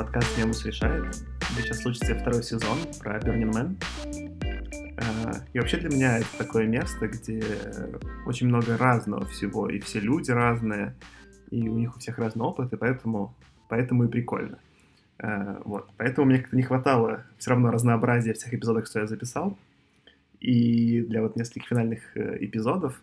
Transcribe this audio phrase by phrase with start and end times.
[0.00, 1.14] Подкаст «Немус решает».
[1.58, 3.76] Сейчас случится второй сезон про Burning Man.
[4.96, 7.44] Э, и вообще для меня это такое место, где
[8.24, 10.94] очень много разного всего, и все люди разные,
[11.50, 13.36] и у них у всех разный опыт, и поэтому,
[13.68, 14.58] поэтому и прикольно.
[15.18, 15.90] Э, вот.
[15.98, 19.58] Поэтому мне как-то не хватало все равно разнообразия всех эпизодов, что я записал.
[20.38, 23.02] И для вот нескольких финальных э, эпизодов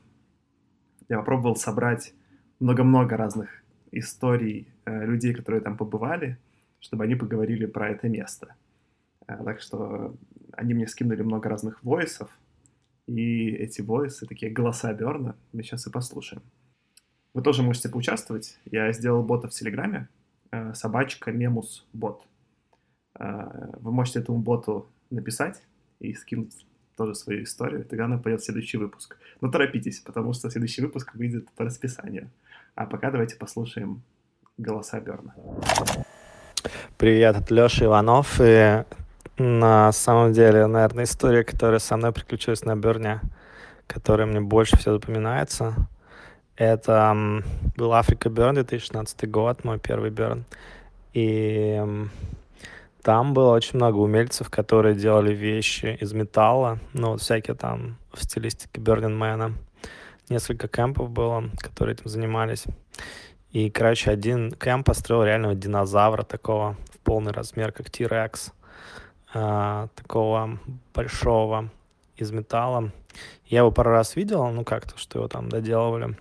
[1.09, 2.15] я попробовал собрать
[2.59, 3.49] много-много разных
[3.91, 6.39] историй людей, которые там побывали,
[6.79, 8.55] чтобы они поговорили про это место.
[9.27, 10.15] Э, так что
[10.53, 12.29] они мне скинули много разных войсов,
[13.07, 16.43] и эти войсы, такие голоса Берна, мы сейчас и послушаем.
[17.33, 18.59] Вы тоже можете поучаствовать.
[18.65, 20.09] Я сделал бота в Телеграме,
[20.51, 22.25] э, собачка мемус бот.
[23.19, 25.63] Вы можете этому боту написать
[25.99, 29.17] и скинуть тоже свою историю, тогда она пойдет в следующий выпуск.
[29.39, 32.29] Но торопитесь, потому что следующий выпуск выйдет по расписанию.
[32.75, 34.01] А пока давайте послушаем
[34.57, 35.35] голоса Берна.
[36.97, 38.41] Привет, это Леша Иванов.
[38.41, 38.83] И
[39.37, 43.21] на самом деле, наверное, история, которая со мной приключилась на Берне,
[43.85, 45.75] которая мне больше всего запоминается,
[46.55, 47.43] это
[47.75, 50.45] был Африка Берн 2016 год, мой первый Берн.
[51.13, 51.79] И
[53.03, 58.23] там было очень много умельцев, которые делали вещи из металла, ну, вот всякие там в
[58.23, 59.53] стилистике Бернинмена
[60.29, 62.65] несколько кемпов было, которые этим занимались.
[63.51, 68.51] И, короче, один кемп построил реального динозавра такого в полный размер, как T-Rex,
[69.33, 70.59] э, такого
[70.93, 71.69] большого
[72.17, 72.91] из металла.
[73.45, 76.17] Я его пару раз видел, ну как-то, что его там доделывали.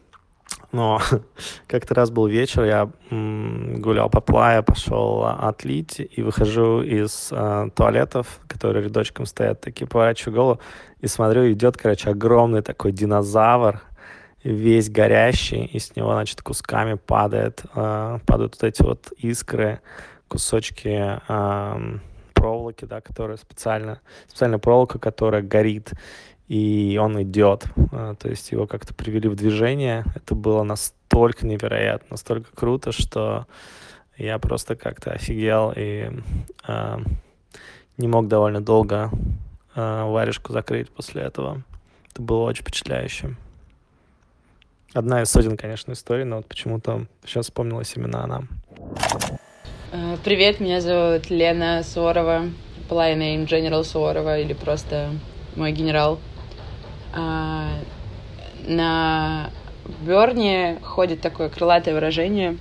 [0.72, 1.00] Но
[1.66, 7.69] как-то раз был вечер, я м, гулял по плае, пошел отлить, и выхожу из э,
[7.75, 10.60] туалетов, которые рядочком стоят, такие поворачиваю голову,
[11.00, 13.81] и смотрю, идет, короче, огромный такой динозавр,
[14.52, 19.80] весь горящий, и с него, значит, кусками падает, э, падают вот эти вот искры,
[20.28, 21.98] кусочки э,
[22.34, 25.92] проволоки, да, которая специально, специальная проволока, которая горит,
[26.48, 27.64] и он идет.
[27.92, 30.04] Э, то есть его как-то привели в движение.
[30.14, 33.46] Это было настолько невероятно, настолько круто, что
[34.16, 36.10] я просто как-то офигел и
[36.68, 36.98] э,
[37.96, 39.10] не мог довольно долго
[39.74, 41.62] э, варежку закрыть после этого.
[42.12, 43.36] Это было очень впечатляюще.
[44.94, 48.42] Одна из сотен, конечно, историй, но вот почему-то сейчас вспомнилась именно она.
[49.92, 52.44] Э, привет, меня зовут Лена Суворова,
[52.88, 55.10] Fly name General Суворова или просто
[55.54, 56.19] мой генерал.
[57.14, 57.70] А,
[58.66, 59.50] на
[60.02, 62.56] Берне ходит такое крылатое выражение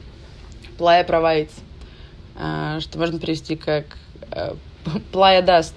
[0.78, 1.52] «playa provides»,
[2.38, 3.86] а, что можно перевести как
[4.32, 4.54] э,
[5.12, 5.76] Плая даст,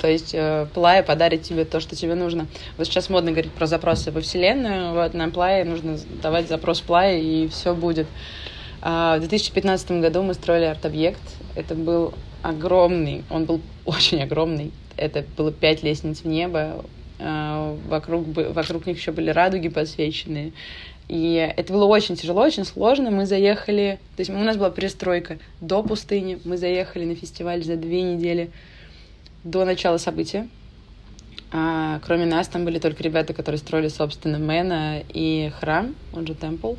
[0.00, 2.46] то есть э, подарит тебе то, что тебе нужно.
[2.76, 7.18] Вот сейчас модно говорить про запросы во Вселенную, вот на Плае нужно давать запрос Плая,
[7.18, 8.06] и все будет.
[8.82, 11.20] А, в 2015 году мы строили арт-объект,
[11.54, 16.84] это был огромный, он был очень огромный, это было пять лестниц в небо,
[17.18, 20.52] а, вокруг, вокруг них еще были радуги подсвеченные,
[21.08, 23.10] и это было очень тяжело, очень сложно.
[23.10, 26.40] Мы заехали, то есть у нас была перестройка до пустыни.
[26.44, 28.50] Мы заехали на фестиваль за две недели
[29.44, 30.48] до начала события.
[31.52, 36.34] А, кроме нас, там были только ребята, которые строили, собственно, Мэна и храм, он же
[36.34, 36.74] Темпл,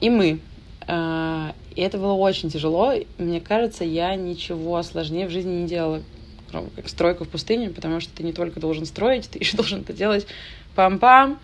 [0.00, 0.40] и мы.
[0.88, 2.92] А, и это было очень тяжело.
[3.18, 6.02] Мне кажется, я ничего сложнее в жизни не делала,
[6.50, 9.82] кроме как стройку в пустыне, потому что ты не только должен строить, ты еще должен
[9.82, 10.26] это делать
[10.74, 11.38] пам-пам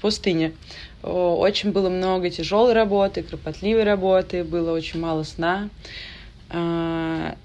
[0.00, 0.52] в пустыне.
[1.02, 5.68] Очень было много тяжелой работы, кропотливой работы, было очень мало сна.
[6.48, 7.36] А,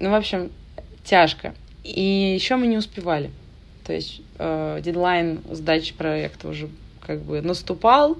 [0.00, 0.52] ну, в общем,
[1.04, 1.52] тяжко.
[1.82, 3.30] И еще мы не успевали.
[3.84, 6.68] То есть э, дедлайн сдачи проекта уже
[7.00, 8.18] как бы наступал,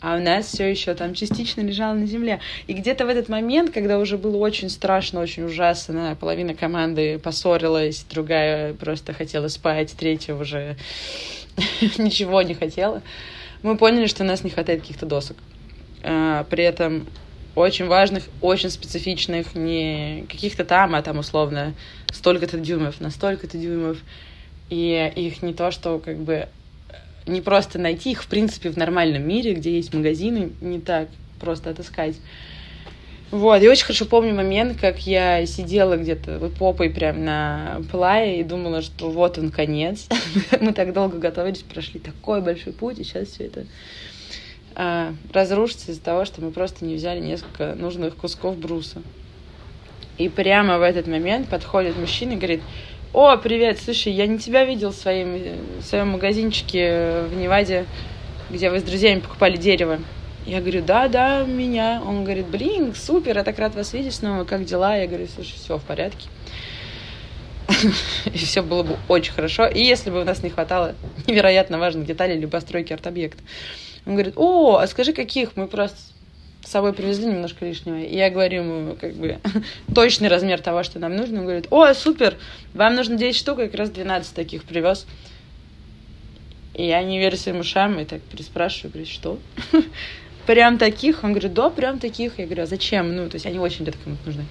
[0.00, 2.40] а у нас все еще там частично лежало на земле.
[2.66, 8.04] И где-то в этот момент, когда уже было очень страшно, очень ужасно, половина команды поссорилась,
[8.08, 10.76] другая просто хотела спать, третья уже
[11.98, 13.02] ничего не хотела,
[13.62, 15.36] мы поняли, что у нас не хватает каких-то досок.
[16.02, 17.06] А, при этом
[17.54, 21.74] очень важных, очень специфичных, не каких-то там, а там условно
[22.12, 23.98] столько-то дюймов, на столько-то дюймов.
[24.70, 26.48] И их не то, что как бы
[27.26, 31.08] не просто найти их, в принципе, в нормальном мире, где есть магазины, не так
[31.40, 32.16] просто отыскать.
[33.30, 38.40] Вот, я очень хорошо помню момент, как я сидела где-то вот попой прям на плае
[38.40, 40.08] и думала, что вот он конец.
[40.60, 43.66] Мы так долго готовились, прошли такой большой путь, и сейчас все это
[44.74, 49.02] а, разрушится из-за того, что мы просто не взяли несколько нужных кусков бруса.
[50.16, 52.62] И прямо в этот момент подходит мужчина и говорит,
[53.12, 55.38] о, привет, слушай, я не тебя видел в своем,
[55.80, 57.84] в своем магазинчике в Неваде,
[58.48, 59.98] где вы с друзьями покупали дерево.
[60.48, 62.02] Я говорю, да, да, меня.
[62.02, 64.96] Он говорит, блин, супер, я так рад вас видеть снова, как дела?
[64.96, 66.26] Я говорю, слушай, все в порядке.
[68.24, 69.66] И все было бы очень хорошо.
[69.66, 70.94] И если бы у нас не хватало
[71.26, 73.42] невероятно важных деталей для постройки арт-объекта.
[74.06, 75.54] Он говорит, о, а скажи, каких?
[75.54, 75.98] Мы просто
[76.64, 78.00] с собой привезли немножко лишнего.
[78.00, 79.40] И я говорю ему, как бы,
[79.94, 81.40] точный размер того, что нам нужно.
[81.40, 82.38] Он говорит, о, супер,
[82.72, 85.06] вам нужно 10 штук, я как раз 12 таких привез.
[86.72, 89.38] И я не верю своим ушам, и так переспрашиваю, говорю, что?
[90.48, 91.24] Прям таких?
[91.24, 92.38] Он говорит, да, прям таких.
[92.38, 93.14] Я говорю, а зачем?
[93.14, 94.44] Ну, то есть они очень где-то кому-то нужны.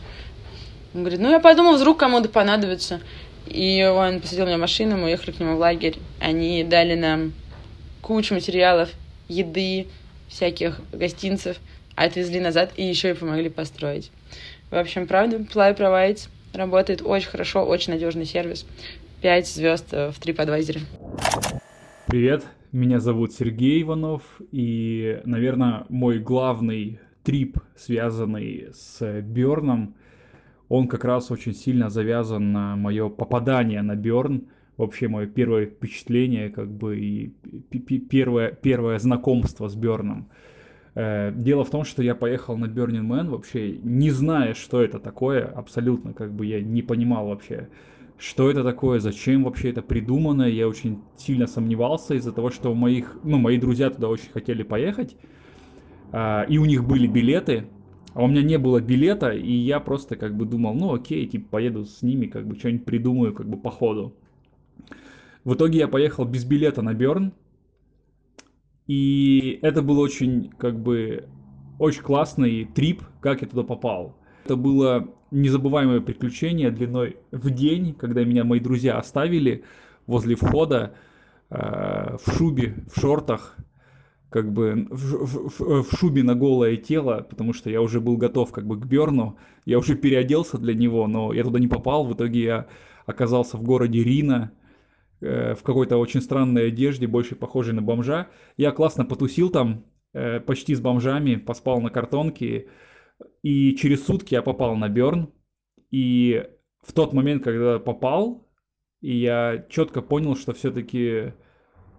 [0.94, 3.02] Он говорит, ну, я подумал, вдруг кому-то понадобится.
[3.48, 5.96] И он посадил меня в машину, мы уехали к нему в лагерь.
[6.20, 7.34] Они дали нам
[8.04, 8.90] кучу материалов,
[9.28, 9.88] еды,
[10.28, 11.58] всяких гостинцев,
[11.96, 14.12] отвезли назад и еще и помогли построить.
[14.70, 18.68] В общем, правда, Fly Provides работает очень хорошо, очень надежный сервис.
[19.24, 20.80] Пять звезд в TripAdvisor.
[22.06, 29.96] Привет, меня зовут Сергей Иванов, и, наверное, мой главный трип, связанный с Бёрном,
[30.70, 36.50] он как раз очень сильно завязан на мое попадание на Бёрн, вообще мое первое впечатление,
[36.50, 37.34] как бы, и
[38.10, 40.30] первое, первое знакомство с Бёрном.
[40.96, 45.00] Э, дело в том, что я поехал на Burning Man вообще не зная, что это
[45.00, 47.70] такое, абсолютно, как бы я не понимал вообще,
[48.18, 50.44] что это такое, зачем вообще это придумано.
[50.44, 55.16] Я очень сильно сомневался из-за того, что моих, ну, мои друзья туда очень хотели поехать,
[56.12, 57.68] а, и у них были билеты,
[58.14, 61.50] а у меня не было билета, и я просто как бы думал, ну окей, типа
[61.52, 64.16] поеду с ними, как бы что-нибудь придумаю как бы по ходу.
[65.44, 67.34] В итоге я поехал без билета на Берн,
[68.88, 71.28] и это был очень как бы
[71.78, 74.18] очень классный трип, как я туда попал.
[74.46, 79.64] Это было незабываемое приключение длиной в день, когда меня мои друзья оставили
[80.06, 80.94] возле входа
[81.50, 83.56] э, в шубе, в шортах,
[84.30, 88.52] как бы в, в, в шубе на голое тело, потому что я уже был готов
[88.52, 92.14] как бы к Берну, я уже переоделся для него, но я туда не попал, в
[92.14, 92.68] итоге я
[93.06, 94.52] оказался в городе Рина,
[95.22, 98.28] э, в какой-то очень странной одежде, больше похожей на бомжа.
[98.58, 102.68] Я классно потусил там, э, почти с бомжами, поспал на картонке,
[103.42, 105.32] и через сутки я попал на Берн.
[105.92, 106.46] И
[106.82, 108.48] в тот момент, когда попал,
[109.02, 111.34] и я четко понял, что все-таки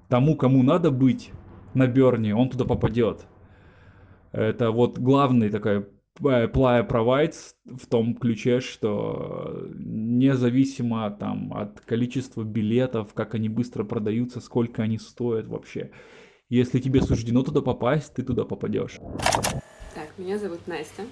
[0.09, 1.31] тому, кому надо быть
[1.75, 3.26] на Берне, он туда попадет.
[4.32, 5.87] Это вот главный такой
[6.20, 14.41] Playa Provides в том ключе, что независимо там от количества билетов, как они быстро продаются,
[14.41, 15.93] сколько они стоят вообще,
[16.49, 18.99] если тебе суждено туда попасть, ты туда попадешь.
[20.19, 21.06] Меня зовут Настя.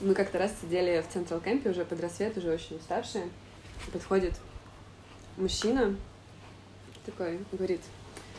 [0.00, 3.30] Мы как-то раз сидели в Централ Кемпе уже под рассвет, уже очень уставшие.
[3.90, 4.34] Подходит
[5.38, 5.96] мужчина,
[7.06, 7.80] такой, говорит,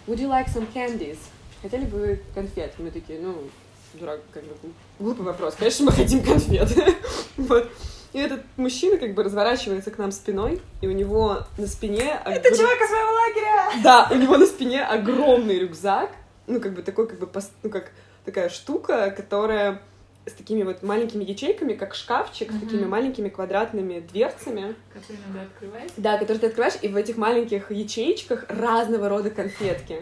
[0.05, 1.17] would you like some candies?
[1.63, 2.73] Хотели бы вы конфет?
[2.77, 3.49] Мы такие, ну,
[3.95, 4.53] дурак, как бы,
[4.99, 5.55] глупый вопрос.
[5.55, 6.69] Конечно, мы хотим конфет.
[7.37, 7.71] вот.
[8.13, 12.21] И этот мужчина как бы разворачивается к нам спиной, и у него на спине...
[12.25, 12.57] Это огр...
[12.59, 13.83] чувак из своего лагеря!
[13.83, 16.11] Да, у него на спине огромный рюкзак,
[16.45, 17.27] ну, как бы такой, как бы,
[17.63, 17.91] ну, как
[18.23, 19.81] такая штука, которая
[20.25, 22.57] с такими вот маленькими ячейками, как шкафчик, mm-hmm.
[22.57, 24.75] с такими маленькими квадратными дверцами.
[24.93, 25.91] Которые надо открывать?
[25.97, 30.01] Да, которые ты открываешь, и в этих маленьких ячеечках разного рода конфетки.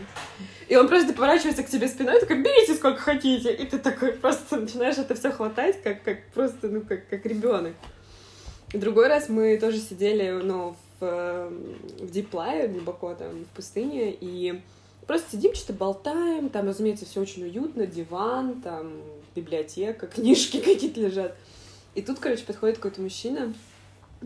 [0.70, 3.54] И он просто поворачивается к тебе спиной, такой, берите сколько хотите.
[3.54, 7.74] И ты такой просто начинаешь это все хватать, как, как просто, ну, как, как ребенок.
[8.72, 11.52] И другой раз мы тоже сидели, ну, в,
[12.00, 14.62] в диплае глубоко там, в пустыне, и
[15.08, 18.94] Просто сидим, что-то болтаем, там, разумеется, все очень уютно, диван, там,
[19.36, 21.36] библиотека, книжки какие-то лежат.
[21.96, 23.54] И тут, короче, подходит какой-то мужчина,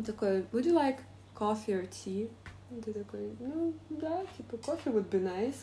[0.05, 0.97] такой, would you like
[1.35, 2.29] coffee or tea?
[2.71, 5.57] И ты такой, ну, да, типа, coffee would be nice.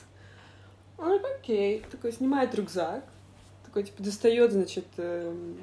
[0.99, 1.85] Он такой, окей.
[1.91, 3.05] Такой, снимает рюкзак,
[3.65, 5.59] такой, типа, достает, значит, эм,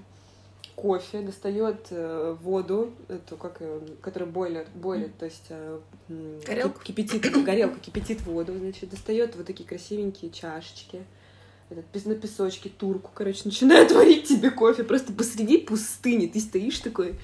[0.75, 5.79] кофе, достает э, воду, эту, как ее, которая бойлер, бойлит, то есть э,
[6.45, 6.83] горелка?
[6.83, 11.03] кипятит, горелка кипятит воду, значит, достает вот такие красивенькие чашечки,
[11.71, 17.15] этот, на песочке турку, короче, начинает варить тебе кофе просто посреди пустыни, ты стоишь такой,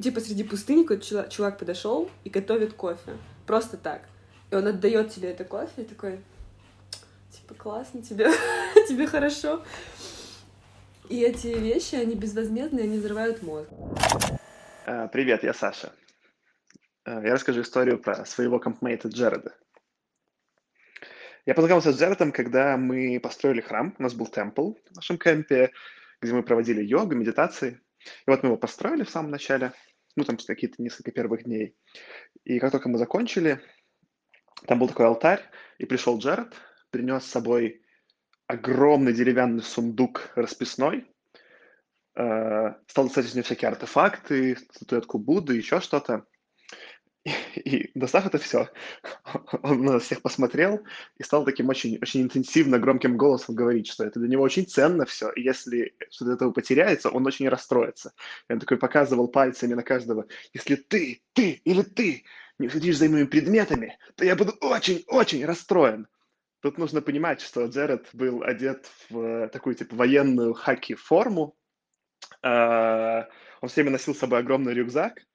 [0.00, 3.16] типа посреди пустыни какой-то чувак подошел и готовит кофе,
[3.46, 4.02] просто так,
[4.50, 6.20] и он отдает тебе это кофе и такой,
[7.30, 8.30] типа, классно, тебе,
[8.88, 9.62] тебе хорошо.
[11.08, 13.68] И эти вещи, они безвозмездные, они взрывают мозг.
[14.86, 15.92] Э, привет, я Саша.
[17.04, 19.54] Э, я расскажу историю про своего компмейта Джареда.
[21.46, 23.94] Я познакомился с Джаредом, когда мы построили храм.
[23.98, 25.70] У нас был темпл в нашем кемпе,
[26.20, 27.80] где мы проводили йогу, медитации.
[28.26, 29.72] И вот мы его построили в самом начале,
[30.16, 31.76] ну, там какие-то несколько первых дней.
[32.42, 33.60] И как только мы закончили,
[34.66, 35.40] там был такой алтарь,
[35.78, 36.52] и пришел Джаред,
[36.90, 37.80] принес с собой
[38.48, 41.06] огромный деревянный сундук расписной,
[42.16, 46.26] э, стал достаточно всякие артефакты, статуэтку Будды, еще что-то.
[47.56, 48.68] И достав это все,
[49.62, 50.84] он на всех посмотрел
[51.18, 55.04] и стал таким очень, очень интенсивно, громким голосом говорить, что это для него очень ценно
[55.06, 58.12] все, и если что-то этого потеряется, он очень расстроится.
[58.48, 62.24] И он такой показывал пальцами на каждого, если ты, ты или ты
[62.58, 66.06] не следишь за моими предметами, то я буду очень-очень расстроен.
[66.60, 71.56] Тут нужно понимать, что Джеред был одет в такую типа военную хаки-форму,
[72.42, 73.28] а,
[73.60, 75.26] он все время носил с собой огромный рюкзак,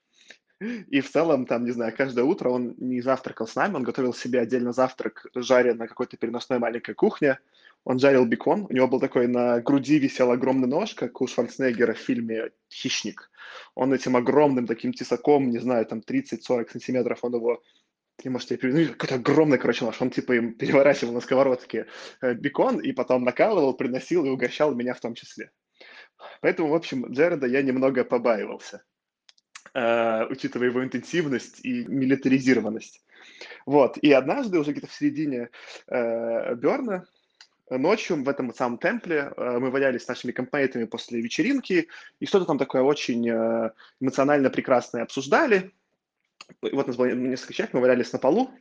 [0.62, 4.14] и в целом, там, не знаю, каждое утро он не завтракал с нами, он готовил
[4.14, 7.40] себе отдельно завтрак, жаря на какой-то переносной маленькой кухне.
[7.84, 11.94] Он жарил бекон, у него был такой, на груди висел огромный нож, как у Шварценеггера
[11.94, 13.32] в фильме «Хищник».
[13.74, 17.64] Он этим огромным таким тесаком, не знаю, там 30-40 сантиметров, он его
[18.24, 20.00] не можете ну, какой-то огромный, короче, нож.
[20.00, 21.88] Он типа им переворачивал на сковородке
[22.22, 25.52] э, бекон и потом накалывал, приносил и угощал меня в том числе.
[26.42, 28.84] Поэтому, в общем, Джереда я немного побаивался.
[29.74, 33.02] Э, учитывая его интенсивность и милитаризированность.
[33.66, 33.98] Вот.
[34.00, 35.50] И однажды, уже где-то в середине
[35.88, 37.06] э, Берна,
[37.70, 41.88] ночью в этом самом темпле э, мы валялись с нашими компаньонами после вечеринки
[42.20, 45.72] и что-то там такое очень э, эмоционально прекрасное обсуждали.
[46.62, 48.52] Вот нас было несколько человек, мы валялись на полу,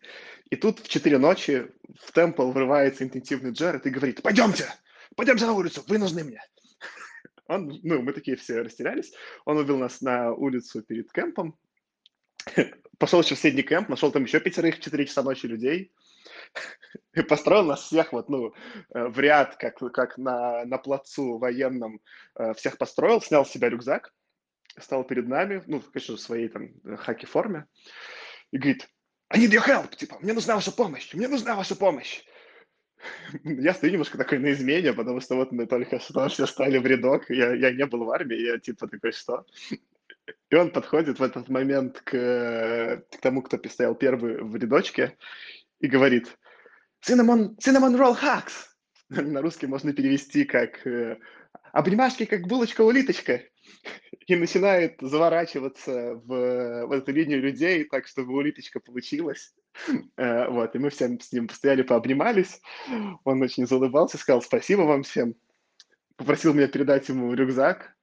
[0.49, 1.67] и тут в 4 ночи
[2.00, 4.73] в темпл врывается интенсивный Джеред и говорит, пойдемте,
[5.17, 6.40] пойдемте на улицу, вы нужны мне.
[7.50, 9.12] Он, ну, мы такие все растерялись.
[9.45, 11.59] Он увел нас на улицу перед кемпом,
[12.99, 15.92] пошел еще в средний кемп, нашел там еще пятерых в 4 часа ночи людей,
[17.12, 18.54] и построил нас всех вот, ну,
[18.95, 22.00] э, в ряд, как, как на, на плацу военном,
[22.37, 24.14] э, всех построил, снял с себя рюкзак,
[24.78, 27.66] стал перед нами, ну, конечно, в своей там хаки-форме,
[28.52, 28.88] и говорит,
[29.28, 32.23] I need your help, типа, мне нужна ваша помощь, мне нужна ваша помощь.
[33.45, 36.87] Я стою немножко такой на измене, потому что вот мы только что все стали в
[36.87, 39.45] рядок, я, я не был в армии, я типа такой, что?
[40.50, 45.16] И он подходит в этот момент к, к тому, кто стоял первый в рядочке,
[45.80, 46.37] и говорит,
[47.07, 48.66] cinnamon, cinnamon roll hacks.
[49.09, 51.19] На русский можно перевести как э,
[51.73, 53.42] обнимашки, как булочка-улиточка
[54.27, 59.53] и начинает заворачиваться в, в эту линию людей так, чтобы улиточка получилась.
[60.17, 62.61] Э, вот, и мы всем с ним постояли, пообнимались.
[63.25, 65.35] Он очень заулыбался, сказал спасибо вам всем.
[66.17, 67.97] Попросил меня передать ему рюкзак.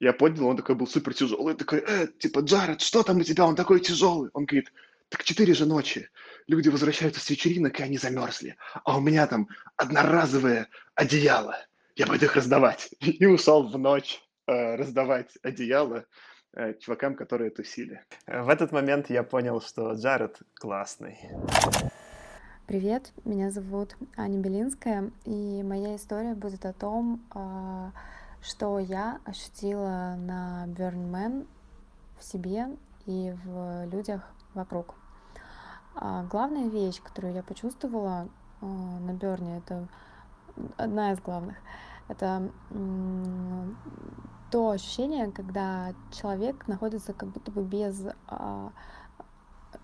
[0.00, 1.54] Я поднял, он такой был супер тяжелый.
[1.54, 3.46] Такой, э, типа, Джаред, что там у тебя?
[3.46, 4.30] Он такой тяжелый.
[4.32, 4.72] Он говорит,
[5.08, 6.08] так четыре же ночи.
[6.46, 8.56] Люди возвращаются с вечеринок, и они замерзли.
[8.84, 11.56] А у меня там одноразовое одеяло.
[11.96, 12.90] Я буду их раздавать.
[13.00, 16.04] И ушел в ночь раздавать одеяло
[16.52, 18.04] э, чувакам, которые тусили.
[18.26, 21.18] В этот момент я понял, что Джаред классный.
[22.66, 27.90] Привет, меня зовут Аня Белинская, и моя история будет о том, а,
[28.42, 31.48] что я ощутила на Burn Man
[32.16, 32.68] в себе
[33.06, 34.22] и в людях
[34.54, 34.94] вокруг.
[35.96, 38.28] А, главная вещь, которую я почувствовала
[38.60, 39.88] на Берне, это
[40.76, 41.56] одна из главных,
[42.06, 42.50] это
[44.50, 48.72] то ощущение, когда человек находится как будто бы без а,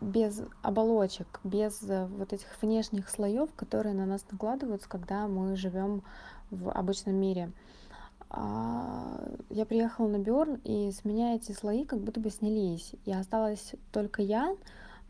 [0.01, 6.03] без оболочек, без вот этих внешних слоев, которые на нас накладываются, когда мы живем
[6.51, 7.53] в обычном мире.
[8.29, 9.21] А,
[9.51, 12.95] я приехала на Бёрн, и с меня эти слои как будто бы снялись.
[13.05, 14.57] И осталась только я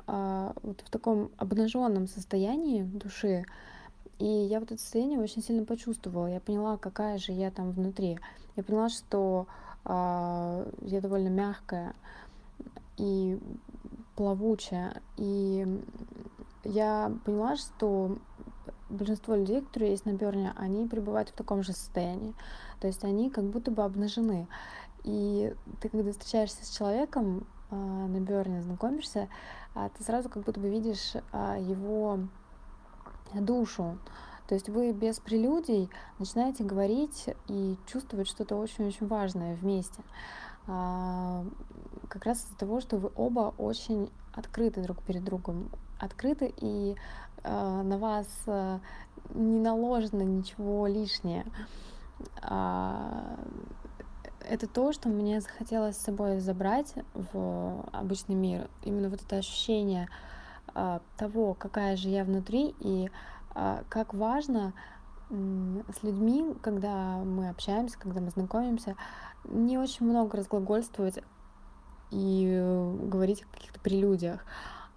[0.06, 3.44] а, вот в таком обнаженном состоянии души.
[4.18, 6.26] И я вот это состояние очень сильно почувствовала.
[6.26, 8.18] Я поняла, какая же я там внутри.
[8.56, 9.46] Я поняла, что
[9.84, 11.94] э, я довольно мягкая
[12.96, 13.38] и
[14.14, 15.02] плавучая.
[15.18, 15.66] И
[16.64, 18.16] я поняла, что
[18.88, 22.34] большинство людей, которые есть на Берне, они пребывают в таком же состоянии.
[22.80, 24.46] То есть они как будто бы обнажены.
[25.04, 29.28] И ты, когда встречаешься с человеком э, на Берне, знакомишься,
[29.74, 32.20] э, ты сразу как будто бы видишь э, его
[33.34, 33.98] душу.
[34.48, 40.02] То есть вы без прелюдий начинаете говорить и чувствовать что-то очень-очень важное вместе.
[40.68, 41.44] А,
[42.08, 45.70] как раз из-за того, что вы оба очень открыты друг перед другом.
[45.98, 46.96] Открыты и
[47.42, 48.80] а, на вас а,
[49.34, 51.44] не наложено ничего лишнее.
[54.48, 58.70] Это то, что мне захотелось с собой забрать в обычный мир.
[58.84, 60.08] Именно вот это ощущение
[61.16, 63.10] того, какая же я внутри и
[63.54, 64.74] а, как важно
[65.30, 68.96] с людьми, когда мы общаемся, когда мы знакомимся,
[69.44, 71.18] не очень много разглагольствовать
[72.10, 72.60] и
[73.02, 74.44] говорить о каких-то прелюдиях.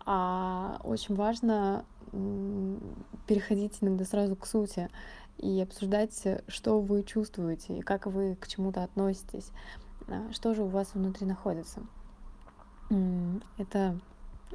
[0.06, 1.86] А очень важно
[3.28, 4.90] переходить иногда сразу к сути
[5.38, 9.52] и обсуждать, что вы чувствуете и как вы к чему-то относитесь,
[10.08, 11.82] а, что же у вас внутри находится.
[13.58, 14.00] Это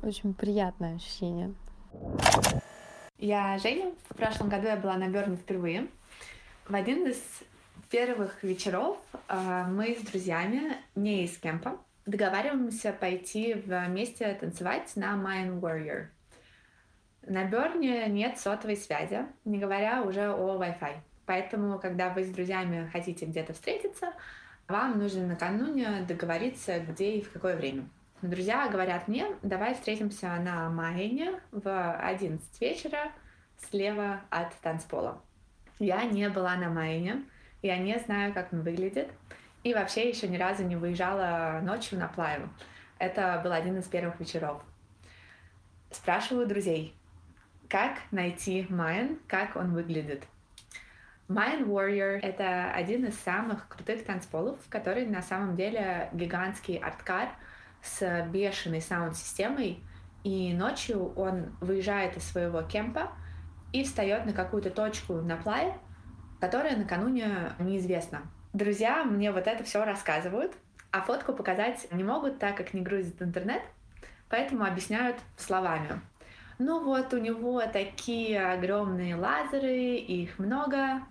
[0.02, 1.54] очень приятное ощущение.
[3.18, 3.92] Я Женя.
[4.10, 5.88] В прошлом году я была на Берне впервые.
[6.68, 7.22] В один из
[7.90, 8.98] первых вечеров
[9.28, 16.06] а, мы с друзьями, не из кемпа, договариваемся пойти вместе танцевать на Mayan Warrior.
[17.26, 20.96] На Берне нет сотовой связи, не говоря уже о Wi-Fi.
[21.26, 24.12] Поэтому, когда вы с друзьями хотите где-то встретиться,
[24.68, 27.88] вам нужно накануне договориться, где и в какое время.
[28.24, 33.12] Друзья говорят мне, давай встретимся на Майне в 11 вечера
[33.68, 35.20] слева от танцпола.
[35.78, 37.22] Я не была на Майне,
[37.60, 39.10] я не знаю, как он выглядит,
[39.62, 42.48] и вообще еще ни разу не выезжала ночью на плаву.
[42.98, 44.62] Это был один из первых вечеров.
[45.90, 46.94] Спрашиваю друзей,
[47.68, 50.24] как найти Майен, как он выглядит.
[51.28, 57.28] Mind Warrior— это один из самых крутых танцполов, который на самом деле гигантский арткар
[57.84, 59.78] с бешеной саунд-системой,
[60.24, 63.12] и ночью он выезжает из своего кемпа
[63.72, 65.76] и встает на какую-то точку на плае,
[66.40, 68.22] которая накануне неизвестна.
[68.52, 70.54] Друзья мне вот это все рассказывают,
[70.90, 73.62] а фотку показать не могут, так как не грузит интернет,
[74.28, 76.00] поэтому объясняют словами.
[76.58, 81.02] Ну вот, у него такие огромные лазеры, их много,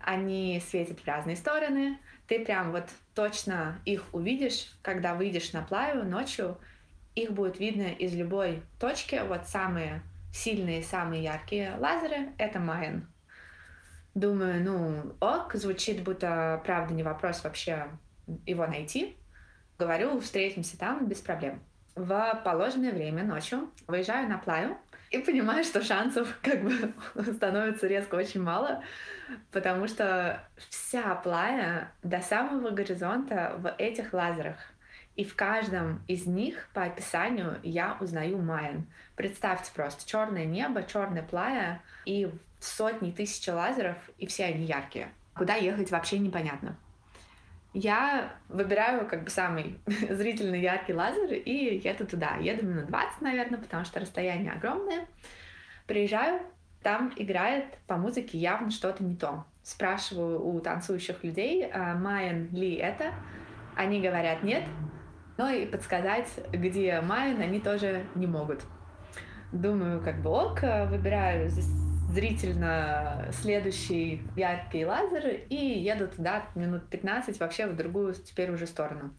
[0.00, 1.98] они светят в разные стороны.
[2.28, 6.58] Ты прям вот точно их увидишь, когда выйдешь на плаву ночью.
[7.14, 9.20] Их будет видно из любой точки.
[9.26, 10.02] Вот самые
[10.32, 13.06] сильные, самые яркие лазеры— это Майен.
[14.14, 17.88] Думаю, ну, ок, звучит, будто правда не вопрос вообще
[18.46, 19.16] его найти.
[19.78, 21.62] Говорю, встретимся там без проблем.
[21.94, 24.78] В положенное время ночью выезжаю на плаву,
[25.12, 26.94] и понимаю, что шансов как бы
[27.34, 28.82] становится резко очень мало,
[29.50, 34.56] потому что вся плая до самого горизонта в этих лазерах.
[35.14, 38.86] И в каждом из них по описанию я узнаю Майен.
[39.14, 45.12] Представьте просто черное небо, черная плая и сотни тысяч лазеров, и все они яркие.
[45.34, 46.76] Куда ехать вообще непонятно.
[47.74, 52.36] Я выбираю как бы самый зрительный яркий лазер и еду туда.
[52.36, 55.06] Еду минут 20, наверное, потому что расстояние огромное.
[55.86, 56.40] Приезжаю,
[56.82, 59.44] там играет по музыке явно что-то не то.
[59.62, 63.12] Спрашиваю у танцующих людей, а Майен ли это?
[63.76, 64.64] Они говорят нет.
[65.38, 68.62] Ну и подсказать, где Майен, они тоже не могут.
[69.50, 71.48] Думаю, как бы ок, выбираю
[72.12, 79.14] зрительно следующий яркий лазер и еду туда минут 15 вообще в другую теперь уже сторону.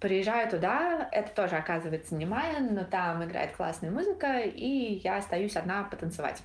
[0.00, 5.56] Приезжаю туда, это тоже оказывается не Майен, но там играет классная музыка, и я остаюсь
[5.56, 6.42] одна потанцевать.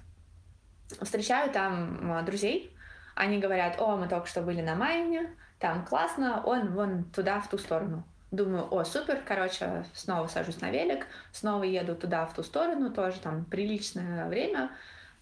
[1.01, 2.75] Встречаю там а, друзей,
[3.15, 7.49] они говорят, о, мы только что были на Майне, там классно, он вон туда, в
[7.49, 8.03] ту сторону.
[8.31, 13.21] Думаю, о, супер, короче, снова сажусь на велик, снова еду туда, в ту сторону, тоже
[13.21, 14.71] там приличное время,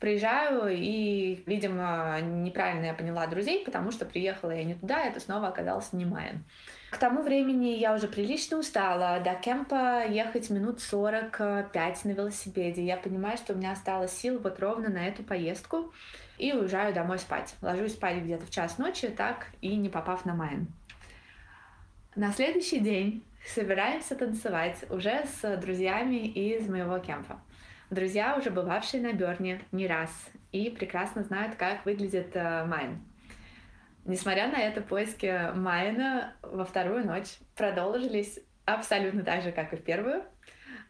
[0.03, 5.47] Приезжаю, и, видимо, неправильно я поняла друзей, потому что приехала я не туда, это снова
[5.47, 6.43] оказалось не Майен.
[6.91, 9.21] К тому времени я уже прилично устала.
[9.21, 12.83] До кемпа ехать минут 45 на велосипеде.
[12.83, 15.93] Я понимаю, что у меня осталось сил вот ровно на эту поездку.
[16.37, 17.55] И уезжаю домой спать.
[17.61, 20.67] Ложусь спать где-то в час ночи, так и не попав на Майен.
[22.17, 23.23] На следующий день
[23.55, 27.39] собираемся танцевать уже с друзьями из моего кемпа.
[27.93, 30.09] Друзья, уже бывавшие на Burn е не раз,
[30.51, 32.99] и прекрасно знают, как выглядит э, Mayan.
[34.03, 39.75] Несмотря на это, поиски Mayan а во вторую ночь продолжились абсолютно так же, как и
[39.75, 40.23] в первую.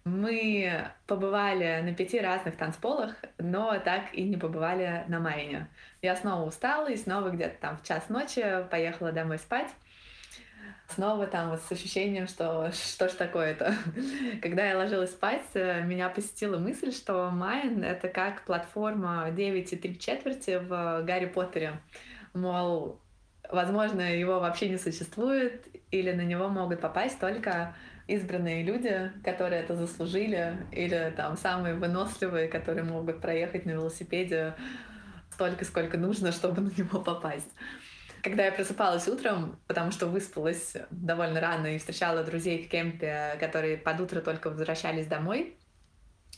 [0.06, 5.68] Мы побывали на пяти разных танцполах, но так и не побывали на Mayan е.
[6.02, 9.68] Я снова устала и снова где-то там в час ночи поехала домой спать
[10.96, 13.76] снова там вот с ощущением, что что ж такое-то.
[14.42, 19.76] Когда я ложилась спать, э, меня посетила мысль, что Майн— это как платформа 9 и
[19.76, 21.80] 3 четверти в Гарри Поттере.
[22.34, 23.00] Мол,
[23.50, 27.76] возможно, его вообще не существует, или на него могут попасть только
[28.08, 34.56] избранные люди, которые это заслужили, или там самые выносливые, которые могут проехать на велосипеде
[35.32, 37.52] столько, сколько нужно, чтобы на него попасть.
[38.24, 43.78] Когда я просыпалась утром, потому что выспалась довольно рано и встречала друзей в кемпе, которые
[43.78, 45.58] под утро только возвращались домой,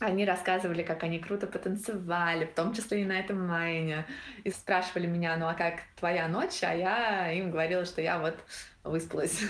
[0.00, 4.04] они рассказывали, как они круто потанцевали, в том числе и на этом майне.
[4.44, 6.62] И спрашивали меня, ну а как твоя ночь?
[6.62, 8.36] А я им говорила, что я вот
[8.84, 9.40] выспалась.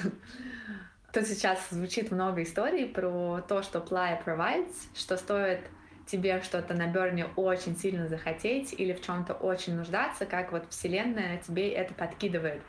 [1.13, 5.61] Тут сейчас звучит много историй про то, что Playa provides, что стоит
[6.07, 11.39] тебе что-то на Берне очень сильно захотеть или в чем-то очень нуждаться, как вот Вселенная
[11.39, 12.63] тебе это подкидывает.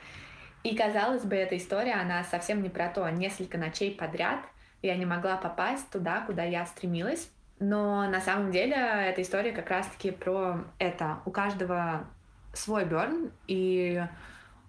[0.63, 3.07] И, казалось бы, эта история, она совсем не про то.
[3.09, 4.39] Несколько ночей подряд
[4.81, 7.31] я не могла попасть туда, куда я стремилась.
[7.59, 11.19] Но на самом деле эта история как раз-таки про это.
[11.25, 12.07] У каждого
[12.53, 14.03] свой Берн, и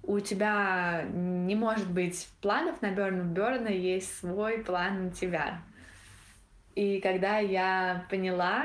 [0.03, 5.61] у тебя не может быть планов на Берн, у Берна есть свой план на тебя.
[6.79, 8.65] И когда я поняла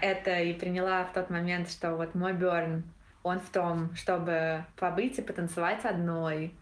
[0.00, 2.82] это и приняла в тот момент, что вот мой Берн,
[3.22, 6.52] он в том, чтобы побыть и потанцевать одной,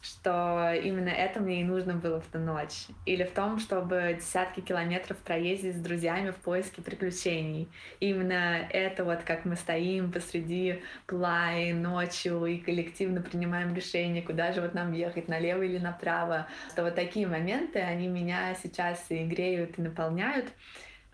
[0.00, 2.86] что именно это мне и нужно было в ту ночь.
[3.04, 7.68] Или в том, чтобы десятки километров проездить с друзьями в поиске приключений.
[8.00, 14.60] Именно это вот как мы стоим посреди плай ночью и коллективно принимаем решение, куда же
[14.60, 16.46] вот нам ехать, налево или направо.
[16.70, 20.46] Что вот такие моменты, они меня сейчас и греют, и наполняют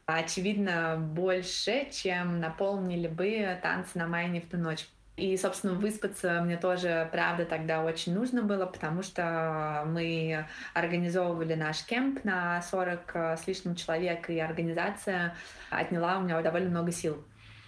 [0.06, 4.86] очевидно, больше, чем наполнили бы танцы на майне в ту ночь.
[5.16, 11.84] И, собственно, выспаться мне тоже, правда, тогда очень нужно было, потому что мы организовывали наш
[11.84, 15.36] кемп на 40 с лишним человек, и организация
[15.68, 17.22] отняла у меня довольно много сил.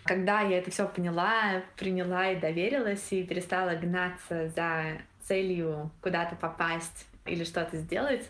[0.04, 7.06] Когда я это все поняла, приняла и доверилась, и перестала гнаться за целью куда-то попасть
[7.26, 8.28] или что-то сделать,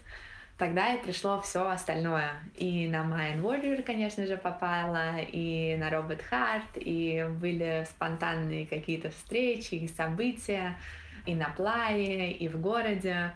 [0.56, 2.30] Тогда и пришло все остальное.
[2.54, 9.10] И на Mind Warrior, конечно же, попала, и на Робот Харт, и были спонтанные какие-то
[9.10, 10.78] встречи и события,
[11.26, 13.32] и на плае, и в городе.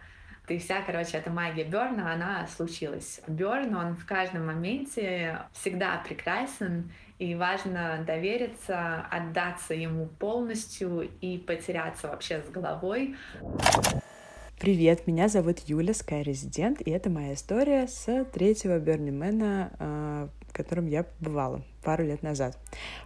[0.46, 3.20] И вся, короче, эта магия Берна, она случилась.
[3.26, 12.08] Берн, он в каждом моменте всегда прекрасен, и важно довериться, отдаться ему полностью и потеряться
[12.08, 13.16] вообще с головой.
[14.58, 20.88] Привет, меня зовут Юля, Sky Resident, и это моя история с третьего Бернимена, в котором
[20.88, 22.58] я побывала пару лет назад.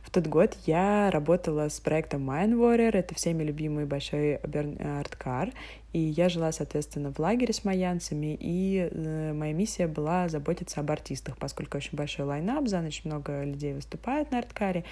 [0.03, 5.53] В тот год я работала с проектом Mind Warrior, это всеми любимый большой арткар,
[5.93, 10.91] и я жила, соответственно, в лагере с майянцами, и э, моя миссия была заботиться об
[10.91, 14.85] артистах, поскольку очень большой лайнап, за ночь много людей выступает на арткаре,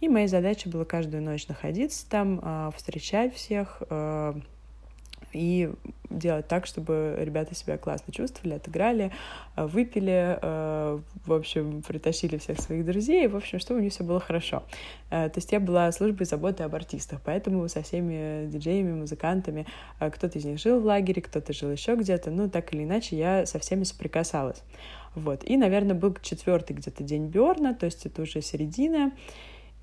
[0.00, 4.40] и моей задачей было каждую ночь находиться там, э, встречать всех, э,
[5.36, 5.70] и
[6.10, 9.12] делать так, чтобы ребята себя классно чувствовали, отыграли,
[9.56, 14.04] э, выпили, э, в общем, притащили всех своих друзей, в общем, чтобы у них все
[14.04, 14.62] было хорошо.
[15.10, 19.66] Э, то есть я была службой заботы об артистах, поэтому со всеми диджеями, музыкантами,
[19.98, 23.46] кто-то из них жил в лагере, кто-то жил еще где-то, ну, так или иначе, я
[23.46, 24.62] со всеми соприкасалась.
[25.14, 25.42] Вот.
[25.44, 29.12] И, наверное, был четвертый где-то день Берна, то есть это уже середина,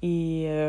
[0.04, 0.68] и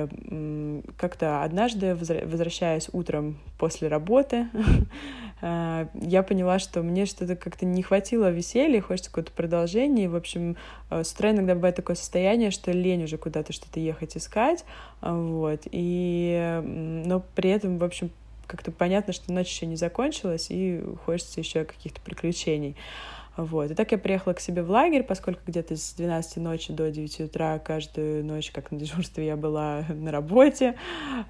[0.97, 4.47] как-то однажды, возвращаясь утром после работы,
[5.43, 10.09] э, я поняла, что мне что-то как-то не хватило веселья, хочется какое-то продолжение.
[10.09, 10.57] В общем,
[10.89, 14.65] э, с утра иногда бывает такое состояние, что лень уже куда-то что-то ехать искать.
[15.03, 15.63] Э, вот.
[15.73, 18.13] И, но при этом, в общем,
[18.47, 22.77] как-то понятно, что ночь еще не закончилась, и хочется еще каких-то приключений.
[23.37, 23.71] Вот.
[23.71, 27.21] И так я приехала к себе в лагерь, поскольку где-то с 12 ночи до 9
[27.23, 30.77] утра каждую ночь, как на дежурстве, я была на работе.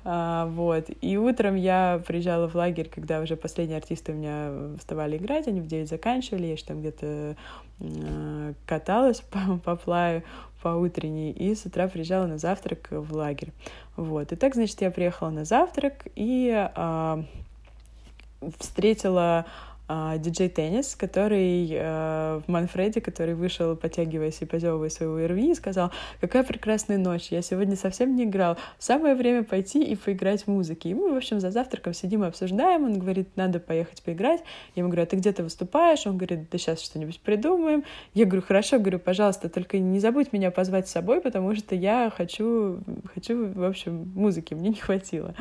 [0.04, 0.86] А, вот.
[1.00, 5.60] И утром я приезжала в лагерь, когда уже последние артисты у меня вставали играть, они
[5.60, 7.36] в 9 заканчивали, я еще там где-то
[7.80, 10.22] э, каталась по, по плаю
[10.62, 13.52] по утренней, и с утра приезжала на завтрак в лагерь.
[13.96, 14.32] Вот.
[14.32, 17.22] И так, значит, я приехала на завтрак и э,
[18.58, 19.73] встретила а,
[20.18, 25.90] диджей Теннис, который э, в Манфреде, который вышел, потягиваясь и позевывая своего РВИ, и сказал,
[26.20, 30.90] какая прекрасная ночь, я сегодня совсем не играл, самое время пойти и поиграть в музыке.
[30.90, 34.40] И мы, в общем, за завтраком сидим и обсуждаем, он говорит, надо поехать поиграть.
[34.74, 36.06] Я ему говорю, а ты где-то выступаешь?
[36.06, 37.84] Он говорит, да сейчас что-нибудь придумаем.
[38.14, 42.12] Я говорю, хорошо, говорю, пожалуйста, только не забудь меня позвать с собой, потому что я
[42.14, 42.80] хочу,
[43.14, 45.34] хочу, в общем, музыки, мне не хватило.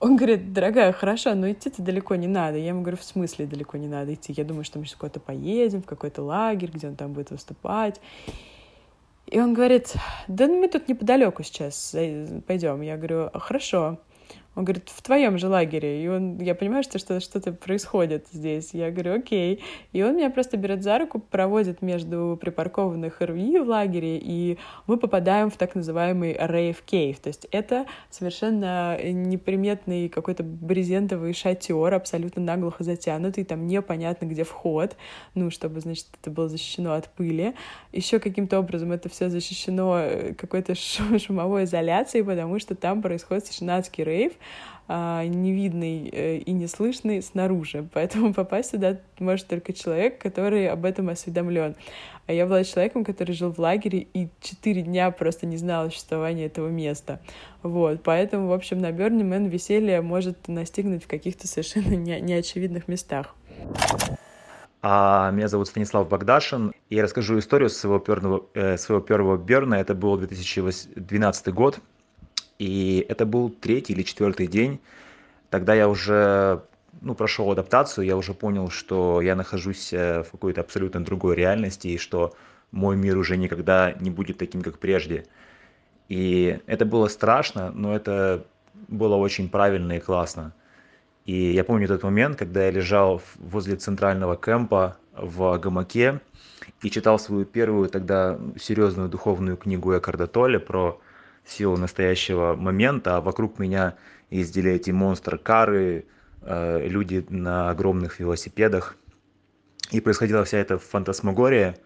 [0.00, 2.56] Он говорит, дорогая, хорошо, но идти-то далеко не надо.
[2.56, 4.32] Я ему говорю, в смысле далеко не надо идти?
[4.34, 8.00] Я думаю, что мы сейчас куда-то поедем, в какой-то лагерь, где он там будет выступать.
[9.26, 9.94] И он говорит,
[10.26, 11.94] да мы тут неподалеку сейчас
[12.46, 12.80] пойдем.
[12.80, 13.98] Я говорю, хорошо.
[14.60, 16.04] Он говорит, в твоем же лагере.
[16.04, 18.74] И он, я понимаю, что что-то, что-то происходит здесь.
[18.74, 19.64] Я говорю, окей.
[19.94, 24.98] И он меня просто берет за руку, проводит между припаркованных РВИ в лагере, и мы
[24.98, 27.16] попадаем в так называемый Rave Cave.
[27.22, 34.94] То есть это совершенно неприметный какой-то брезентовый шатер, абсолютно наглухо затянутый, там непонятно, где вход,
[35.34, 37.54] ну, чтобы, значит, это было защищено от пыли.
[37.92, 43.76] Еще каким-то образом это все защищено э, какой-то шумовой изоляцией, потому что там происходит совершенно
[43.76, 44.34] адский рейв,
[44.88, 47.88] невидный э, и неслышный снаружи.
[47.94, 51.76] Поэтому попасть сюда может только человек, который об этом осведомлен.
[52.26, 55.90] А я была человеком, который жил в лагере и четыре дня просто не знал о
[55.90, 57.20] существовании этого места.
[57.62, 62.88] Вот, поэтому, в общем, на Burning Man веселье может настигнуть в каких-то совершенно не неочевидных
[62.88, 63.34] местах.
[64.82, 66.72] А, меня зовут Станислав Богдашин.
[66.88, 69.80] И я расскажу историю своего первого, э, своего первого Берна.
[69.80, 71.80] Это был 2012 год.
[72.60, 74.80] И это был третий или четвертый день.
[75.48, 76.62] Тогда я уже
[77.00, 81.88] ну, прошел адаптацию, я уже понял, что я нахожусь э, в какой-то абсолютно другой реальности,
[81.88, 82.34] и что
[82.70, 85.24] мой мир уже никогда не будет таким, как прежде.
[86.10, 88.44] И это было страшно, но это
[88.88, 90.52] было очень правильно и классно.
[91.24, 96.20] И я помню тот момент, когда я лежал возле центрального кемпа в гамаке
[96.82, 101.00] и читал свою первую тогда серьезную духовную книгу Экарда Толли про
[101.50, 103.96] силу настоящего момента, а вокруг меня
[104.30, 106.06] ездили эти монстр-кары,
[106.42, 108.96] э, люди на огромных велосипедах.
[109.90, 111.76] И происходила вся эта фантасмагория.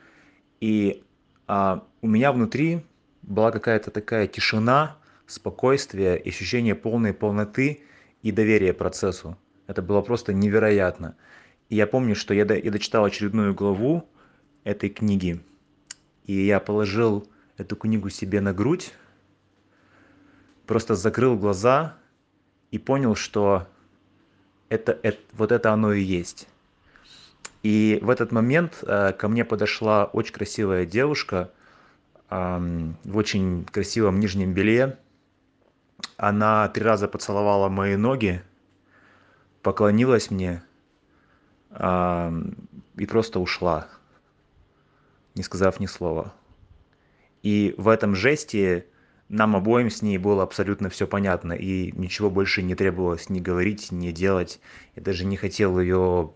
[0.60, 1.02] И
[1.46, 2.84] а, у меня внутри
[3.22, 7.80] была какая-то такая тишина, спокойствие, ощущение полной полноты–
[8.24, 9.36] и доверие процессу.
[9.66, 11.14] Это было просто невероятно.
[11.68, 14.08] И я помню, что я, до, я дочитал очередную главу
[14.64, 15.40] этой книги,
[16.24, 18.92] и я положил эту книгу себе на грудь,
[20.66, 21.94] просто закрыл глаза
[22.70, 23.66] и понял, что
[24.68, 26.48] это, это, вот это оно и есть.
[27.62, 31.50] И в этот момент э, ко мне подошла очень красивая девушка
[32.30, 34.98] э, в очень красивом нижнем белье,
[36.16, 38.42] она три раза поцеловала мои ноги
[39.62, 40.62] поклонилась мне
[41.72, 43.88] и просто ушла
[45.34, 46.32] не сказав ни слова
[47.42, 48.86] и в этом жесте
[49.28, 53.90] нам обоим с ней было абсолютно все понятно и ничего больше не требовалось ни говорить
[53.90, 54.60] ни делать
[54.96, 56.32] я даже не хотел ее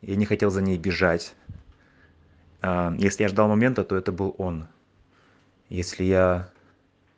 [0.00, 1.34] я не хотел за ней бежать
[2.62, 4.66] если я ждал момента то это был он
[5.68, 6.48] если я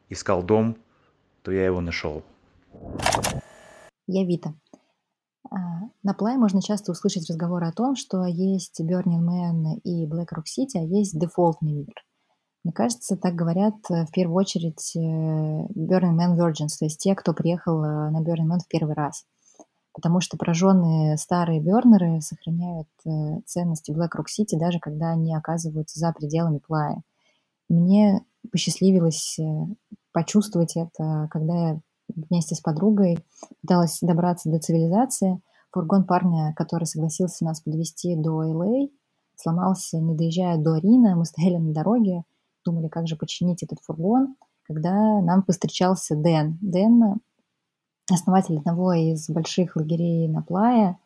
[0.08, 0.76] искал дом
[1.48, 2.22] то я его нашел.
[4.06, 4.52] Я Вита.
[5.50, 5.56] А,
[6.02, 10.44] на Play можно часто услышать разговоры о том, что есть Burning Man и Black Rock
[10.44, 11.94] City, а есть дефолтный мир.
[12.68, 17.14] Мне кажется, так говорят э, в первую очередь э, Burning Man Virgins, то есть те,
[17.14, 19.24] кто приехал э, на Burning Man в первый раз.
[19.94, 22.86] Потому что пораженные старые бернеры сохраняют
[23.46, 27.00] ценности Black Rock City, даже когда они оказываются за пределами плая.
[27.70, 29.38] Мне посчастливилось
[30.12, 31.80] почувствовать это, когда я
[32.14, 33.24] вместе с подругой
[33.62, 35.40] пыталась добраться до цивилизации.
[35.72, 38.88] Фургон парня, который согласился нас подвести до Л.А.,
[39.36, 41.16] сломался, не доезжая до Рина.
[41.16, 42.24] Мы стояли на дороге,
[42.68, 46.58] думали, как же починить этот фургон, когда нам повстречался Дэн.
[46.60, 47.16] Дэн—
[48.10, 50.98] основатель одного из больших лагерей на Плае.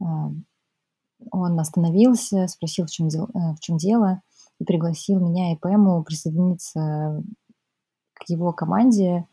[0.00, 0.30] А,
[1.30, 4.22] он остановился, спросил, в чем, дел, э, в чем дело,
[4.60, 7.22] и пригласил меня и Пэму присоединиться
[8.14, 9.26] к его команде.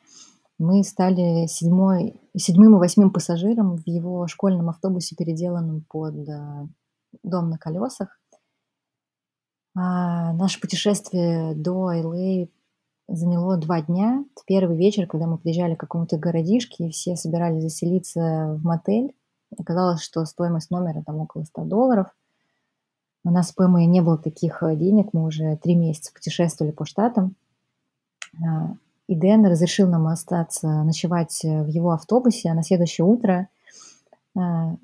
[0.58, 6.68] Мы стали седьмой, седьмым и восьмым пассажиром в его школьном автобусе, переделанном под э,
[7.24, 8.20] дом на колесах.
[9.76, 12.48] А наше путешествие до Л.А.
[13.10, 14.24] заняло два дня.
[14.46, 19.14] Первый вечер, когда мы приезжали к какому-то городишке, и все собирались заселиться в мотель,
[19.58, 22.08] оказалось, что стоимость номера там около 100 долларов.
[23.26, 26.86] У нас с Пэмой не было таких э, денег, мы уже три месяца путешествовали по
[26.86, 27.36] штатам.
[28.40, 28.76] А,
[29.08, 33.50] и Дэн разрешил нам остаться ночевать э, в его автобусе, а на следующее утро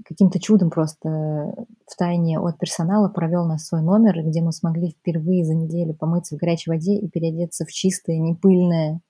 [0.06, 4.92] каким-то чудом просто в тайне от персонала провел нас в свой номер, где мы смогли
[4.92, 9.02] впервые за неделю помыться в горячей воде и переодеться в чистое, не пыльное,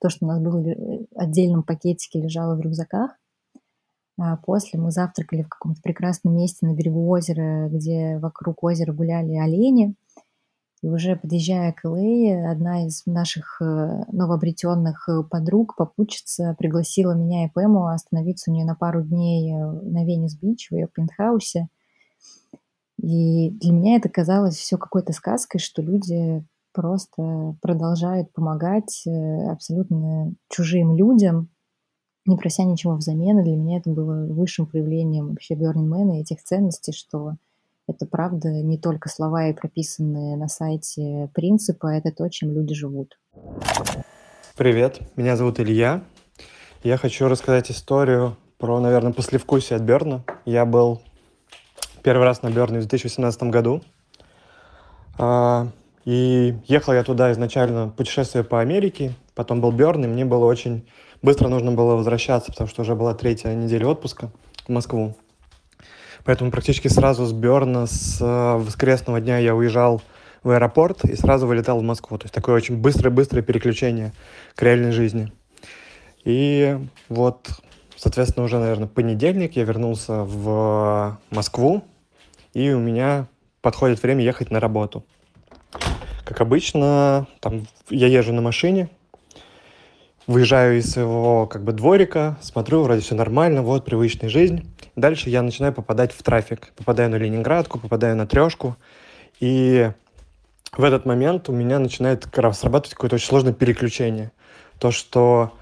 [0.00, 3.18] то, что у нас было в отдельном пакетике, лежало в рюкзаках.
[4.20, 9.34] А после мы завтракали в каком-то прекрасном месте на берегу озера, где вокруг озера гуляли
[9.34, 9.94] олени.
[10.82, 17.46] И уже подъезжая к Л.А., одна из наших э, новообретенных э, подруг, попутчица, пригласила меня
[17.46, 21.68] и Пэму остановиться у нее на пару дней э, на Венес-Бич, в ее пентхаусе.
[23.00, 29.04] И для меня это казалось все какой-то сказкой, что люди просто продолжают помогать
[29.48, 31.48] абсолютно чужим людям,
[32.26, 33.40] не прося ничего взамен.
[33.40, 37.36] И для меня это было высшим проявлением вообще Man и этих ценностей, что
[37.88, 42.74] это правда не только слова и прописанные на сайте принципы, а это то, чем люди
[42.74, 43.18] живут.
[44.56, 46.02] Привет, меня зовут Илья.
[46.82, 50.24] Я хочу рассказать историю про, наверное, послевкусие от Берна.
[50.44, 51.00] Я был
[52.02, 53.82] первый раз на Берне в 2018 году.
[55.18, 55.68] А,
[56.04, 59.14] и ехал я туда изначально путешествие по Америке.
[59.34, 60.86] потом был Берн, и мне было очень
[61.22, 64.30] быстро нужно было возвращаться, потому что уже была третья неделя отпуска
[64.66, 65.14] в Москву.
[66.24, 70.02] Поэтому практически сразу с Берна, с э, воскресного дня я уезжал
[70.42, 72.18] в аэропорт и сразу вылетал в Москву.
[72.18, 74.12] То есть такое очень быстрое-быстрое переключение
[74.54, 75.32] к реальной жизни.
[76.24, 77.48] И вот,
[77.96, 81.82] соответственно, уже, наверное, понедельник я вернулся в Москву,
[82.54, 83.26] и у меня
[83.60, 85.04] подходит время ехать на работу.
[86.24, 88.88] Как обычно, там я езжу на машине,
[90.26, 94.71] выезжаю из своего как бы дворика, смотрю, вроде все нормально, вот привычная жизнь.
[94.96, 96.72] Дальше я начинаю попадать в трафик.
[96.76, 98.76] Попадаю на Ленинградку, попадаю на трешку.
[99.40, 99.90] И
[100.76, 104.32] в этот момент у меня начинает срабатывать какое-то очень сложное переключение.
[104.78, 105.52] То, что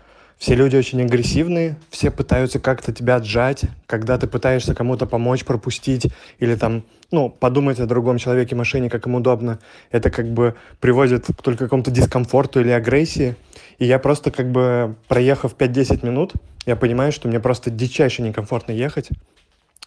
[0.41, 6.11] все люди очень агрессивные, все пытаются как-то тебя отжать, когда ты пытаешься кому-то помочь, пропустить
[6.39, 9.59] или там, ну, подумать о другом человеке, машине, как им удобно.
[9.91, 13.37] Это как бы приводит только к какому-то дискомфорту или агрессии.
[13.79, 16.33] И я просто как бы, проехав 5-10 минут,
[16.65, 19.11] я понимаю, что мне просто дичайше некомфортно ехать.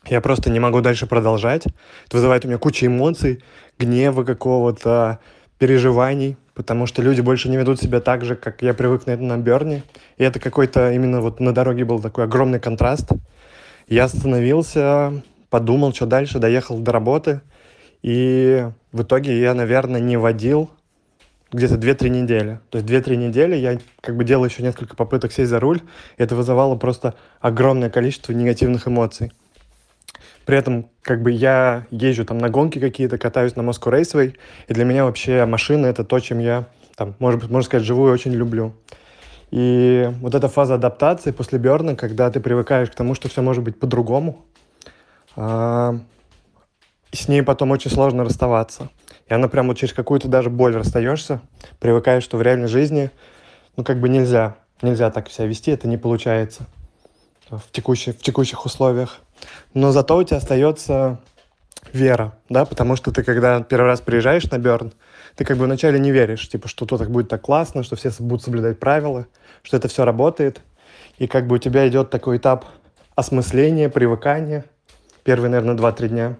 [0.06, 1.66] Я просто не могу дальше продолжать.
[1.66, 3.42] Это вызывает у меня кучу эмоций,
[3.80, 5.18] гнева какого-то,
[5.64, 9.38] переживаний потому что люди больше не ведут себя так же, как я привык на, на
[9.38, 9.84] Берне.
[10.18, 13.10] И это какой-то именно вот на дороге был такой огромный контраст.
[13.88, 17.42] Я остановился, подумал, что дальше, доехал до работы.
[18.02, 20.70] И в итоге я, наверное, не водил
[21.52, 22.60] где-то 2-3 недели.
[22.70, 25.82] То есть 2-3 недели я как бы делал еще несколько попыток сесть за руль.
[26.18, 29.32] И это вызывало просто огромное количество негативных эмоций.
[30.46, 34.36] При этом как бы я езжу там на гонки какие-то, катаюсь на Moscow Raceway,
[34.68, 38.14] и для меня вообще машина— это то, чем я, там, может быть, можно сказать, живую
[38.14, 38.74] очень люблю.
[39.52, 43.64] И вот эта фаза адаптации после Берна, когда ты привыкаешь к тому, что все может
[43.64, 44.44] быть по-другому,
[45.36, 46.00] а,
[47.12, 48.90] с ней потом очень сложно расставаться.
[49.28, 51.42] И она прям вот через какую-то даже боль расстаешься,
[51.80, 53.12] привыкаешь, что в реальной жизни,
[53.78, 56.66] ну, как бы нельзя, нельзя так себя вести, это не получается
[57.50, 59.20] в, текущих в текущих условиях
[59.74, 61.20] но зато у тебя остается
[61.92, 64.94] вера, да, потому что ты, когда первый раз приезжаешь на Берн,
[65.36, 68.12] ты как бы вначале не веришь, типа, что то так будет так классно, что все
[68.20, 69.28] будут соблюдать правила,
[69.62, 70.62] что это все работает,
[71.18, 72.66] и как бы у тебя идет такой этап
[73.16, 74.66] осмысления, привыкания,
[75.24, 76.36] первые, наверное, 2-3 дня.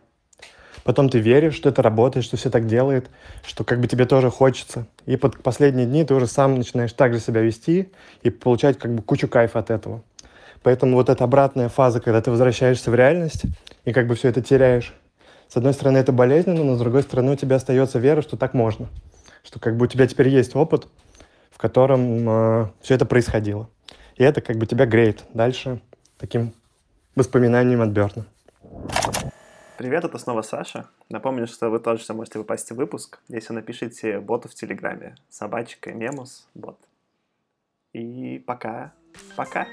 [0.84, 3.10] Потом ты веришь, что это работает, что все так делает,
[3.46, 4.86] что как бы тебе тоже хочется.
[5.06, 7.90] И под последние дни ты уже сам начинаешь так же себя вести
[8.22, 10.04] и получать как бы кучу кайфа от этого.
[10.64, 13.44] Поэтому вот эта обратная фаза, когда ты возвращаешься в реальность
[13.84, 14.94] и как бы все это теряешь.
[15.48, 18.54] С одной стороны, это болезненно, но с другой стороны, у тебя остается вера, что так
[18.54, 18.88] можно.
[19.44, 20.88] Что как бы у тебя теперь есть опыт,
[21.52, 23.70] в котором э, все это происходило.
[24.16, 25.82] И это как бы тебя греет дальше
[26.18, 26.54] таким
[27.16, 28.26] воспоминанием от Берна.
[29.78, 30.88] Привет, это снова Саша.
[31.10, 35.16] Напомню, что вы тоже можете выпасть в выпуск, если напишите боту в Телеграме.
[35.30, 36.78] Собачка Мемус бот.
[37.92, 38.94] И пока.
[39.36, 39.68] Пока.